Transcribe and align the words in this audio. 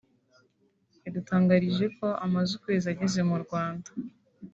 yadutangarije 1.03 1.85
ko 1.97 2.07
amaze 2.25 2.51
ukwezi 2.57 2.85
ageze 2.93 3.19
mu 3.29 3.37
Rwanda 3.43 3.89